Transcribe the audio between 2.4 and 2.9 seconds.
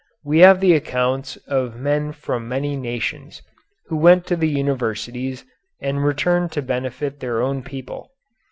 many